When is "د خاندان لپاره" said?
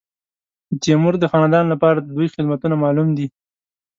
1.19-1.99